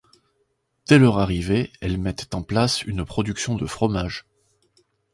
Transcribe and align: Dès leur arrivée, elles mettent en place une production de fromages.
Dès 0.87 0.97
leur 0.97 1.19
arrivée, 1.19 1.71
elles 1.79 1.99
mettent 1.99 2.33
en 2.33 2.41
place 2.41 2.81
une 2.81 3.05
production 3.05 3.53
de 3.53 3.67
fromages. 3.67 4.25